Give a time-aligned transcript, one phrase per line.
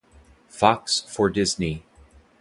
[0.49, 1.83] Fox for Disney.